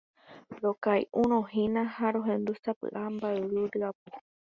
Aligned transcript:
Rokay'uroína 0.61 1.81
ha 1.97 2.07
rohendu 2.15 2.51
sapy'a 2.63 3.01
mba'yru 3.15 3.61
ryapu. 3.75 4.09